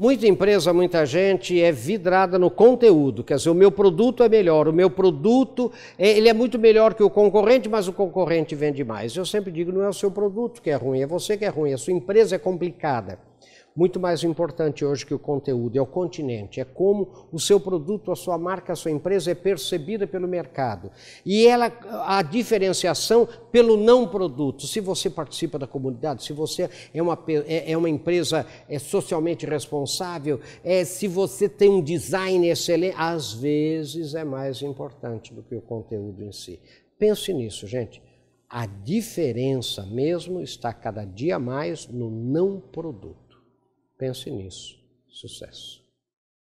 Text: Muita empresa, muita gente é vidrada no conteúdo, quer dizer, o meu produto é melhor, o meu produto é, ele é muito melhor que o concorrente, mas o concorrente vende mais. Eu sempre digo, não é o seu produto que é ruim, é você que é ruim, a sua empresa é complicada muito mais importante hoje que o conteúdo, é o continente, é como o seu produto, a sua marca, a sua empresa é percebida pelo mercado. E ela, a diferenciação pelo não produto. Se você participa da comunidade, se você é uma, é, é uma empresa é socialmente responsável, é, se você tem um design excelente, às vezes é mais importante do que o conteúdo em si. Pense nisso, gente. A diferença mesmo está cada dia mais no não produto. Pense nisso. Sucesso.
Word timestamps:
Muita 0.00 0.28
empresa, 0.28 0.72
muita 0.72 1.04
gente 1.04 1.60
é 1.60 1.72
vidrada 1.72 2.38
no 2.38 2.52
conteúdo, 2.52 3.24
quer 3.24 3.34
dizer, 3.34 3.50
o 3.50 3.54
meu 3.54 3.72
produto 3.72 4.22
é 4.22 4.28
melhor, 4.28 4.68
o 4.68 4.72
meu 4.72 4.88
produto 4.88 5.72
é, 5.98 6.16
ele 6.16 6.28
é 6.28 6.32
muito 6.32 6.56
melhor 6.56 6.94
que 6.94 7.02
o 7.02 7.10
concorrente, 7.10 7.68
mas 7.68 7.88
o 7.88 7.92
concorrente 7.92 8.54
vende 8.54 8.84
mais. 8.84 9.16
Eu 9.16 9.26
sempre 9.26 9.50
digo, 9.50 9.72
não 9.72 9.82
é 9.82 9.88
o 9.88 9.92
seu 9.92 10.08
produto 10.08 10.62
que 10.62 10.70
é 10.70 10.76
ruim, 10.76 11.00
é 11.00 11.06
você 11.06 11.36
que 11.36 11.44
é 11.44 11.48
ruim, 11.48 11.72
a 11.72 11.78
sua 11.78 11.92
empresa 11.92 12.36
é 12.36 12.38
complicada 12.38 13.18
muito 13.78 14.00
mais 14.00 14.24
importante 14.24 14.84
hoje 14.84 15.06
que 15.06 15.14
o 15.14 15.20
conteúdo, 15.20 15.78
é 15.78 15.80
o 15.80 15.86
continente, 15.86 16.60
é 16.60 16.64
como 16.64 17.28
o 17.30 17.38
seu 17.38 17.60
produto, 17.60 18.10
a 18.10 18.16
sua 18.16 18.36
marca, 18.36 18.72
a 18.72 18.76
sua 18.76 18.90
empresa 18.90 19.30
é 19.30 19.36
percebida 19.36 20.04
pelo 20.04 20.26
mercado. 20.26 20.90
E 21.24 21.46
ela, 21.46 21.72
a 22.04 22.20
diferenciação 22.22 23.28
pelo 23.52 23.76
não 23.76 24.08
produto. 24.08 24.66
Se 24.66 24.80
você 24.80 25.08
participa 25.08 25.60
da 25.60 25.66
comunidade, 25.68 26.24
se 26.24 26.32
você 26.32 26.68
é 26.92 27.00
uma, 27.00 27.16
é, 27.46 27.70
é 27.70 27.76
uma 27.76 27.88
empresa 27.88 28.44
é 28.68 28.80
socialmente 28.80 29.46
responsável, 29.46 30.40
é, 30.64 30.84
se 30.84 31.06
você 31.06 31.48
tem 31.48 31.70
um 31.70 31.80
design 31.80 32.48
excelente, 32.48 32.96
às 32.98 33.32
vezes 33.32 34.16
é 34.16 34.24
mais 34.24 34.60
importante 34.60 35.32
do 35.32 35.40
que 35.40 35.54
o 35.54 35.62
conteúdo 35.62 36.24
em 36.24 36.32
si. 36.32 36.58
Pense 36.98 37.32
nisso, 37.32 37.64
gente. 37.64 38.02
A 38.50 38.66
diferença 38.66 39.86
mesmo 39.86 40.40
está 40.40 40.72
cada 40.72 41.04
dia 41.04 41.38
mais 41.38 41.86
no 41.86 42.10
não 42.10 42.58
produto. 42.58 43.27
Pense 43.98 44.30
nisso. 44.30 44.78
Sucesso. 45.08 45.87